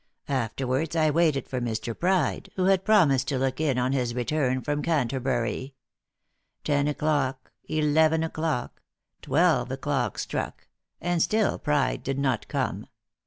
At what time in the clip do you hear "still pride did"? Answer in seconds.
11.21-12.17